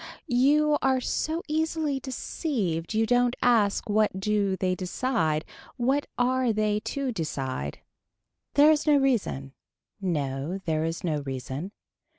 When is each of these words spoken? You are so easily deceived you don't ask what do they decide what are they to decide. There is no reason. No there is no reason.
You 0.25 0.79
are 0.81 0.99
so 0.99 1.43
easily 1.47 1.99
deceived 1.99 2.95
you 2.95 3.05
don't 3.05 3.35
ask 3.43 3.87
what 3.87 4.19
do 4.19 4.57
they 4.57 4.73
decide 4.73 5.45
what 5.77 6.07
are 6.17 6.51
they 6.51 6.79
to 6.79 7.11
decide. 7.11 7.81
There 8.55 8.71
is 8.71 8.87
no 8.87 8.97
reason. 8.97 9.53
No 10.01 10.57
there 10.65 10.85
is 10.85 11.03
no 11.03 11.19
reason. 11.21 11.71